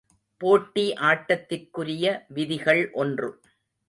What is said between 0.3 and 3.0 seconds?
போட்டி ஆட்டத்திற்குரிய விதிகள்